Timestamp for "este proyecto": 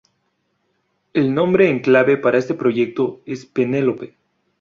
2.39-3.21